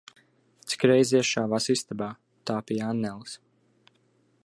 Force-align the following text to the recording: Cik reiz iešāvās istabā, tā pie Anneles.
Cik 0.71 0.85
reiz 0.91 1.11
iešāvās 1.19 1.69
istabā, 1.75 2.09
tā 2.51 2.59
pie 2.71 2.79
Anneles. 2.91 3.37